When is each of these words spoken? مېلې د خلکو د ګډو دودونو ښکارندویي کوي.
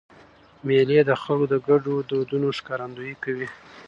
مېلې 0.65 0.99
د 1.09 1.11
خلکو 1.21 1.45
د 1.53 1.55
ګډو 1.67 1.93
دودونو 2.09 2.47
ښکارندویي 2.57 3.15
کوي. 3.23 3.47